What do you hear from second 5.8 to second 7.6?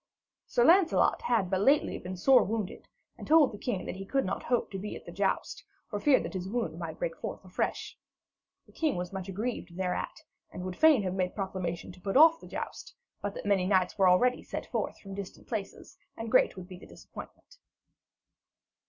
for fear that his wound might break forth